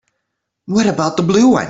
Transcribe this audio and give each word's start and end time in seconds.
What 0.67 0.87
about 0.87 1.17
the 1.17 1.23
blue 1.23 1.49
one? 1.49 1.59